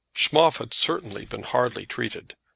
Schmoff 0.15 0.57
had 0.57 0.73
certainly 0.73 1.27
been 1.27 1.43
hardly 1.43 1.85
treated. 1.85 2.35